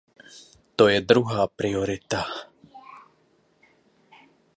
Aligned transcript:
To 0.77 0.83
je 0.91 0.97
druhá 1.11 1.43
priorita. 1.59 2.21